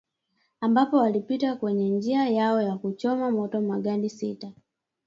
[0.61, 4.51] ambapo walipita kwenye njia yao na kuchoma moto magari sita